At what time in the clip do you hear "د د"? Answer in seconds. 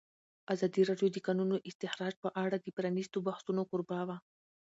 1.11-1.17